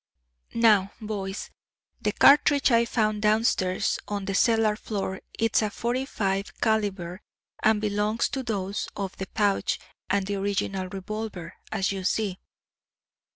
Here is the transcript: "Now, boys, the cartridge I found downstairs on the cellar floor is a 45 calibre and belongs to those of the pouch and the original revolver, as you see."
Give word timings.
"Now, 0.55 0.93
boys, 0.99 1.51
the 2.01 2.11
cartridge 2.11 2.71
I 2.71 2.85
found 2.85 3.21
downstairs 3.21 3.99
on 4.07 4.25
the 4.25 4.33
cellar 4.33 4.75
floor 4.75 5.21
is 5.37 5.61
a 5.61 5.69
45 5.69 6.59
calibre 6.59 7.19
and 7.61 7.79
belongs 7.79 8.27
to 8.29 8.41
those 8.41 8.87
of 8.95 9.15
the 9.17 9.27
pouch 9.27 9.77
and 10.09 10.25
the 10.25 10.37
original 10.37 10.89
revolver, 10.89 11.53
as 11.71 11.91
you 11.91 12.03
see." 12.03 12.39